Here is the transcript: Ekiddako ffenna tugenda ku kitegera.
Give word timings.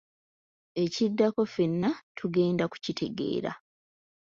Ekiddako 0.83 1.41
ffenna 1.47 1.89
tugenda 2.17 2.63
ku 2.71 2.77
kitegera. 2.83 3.51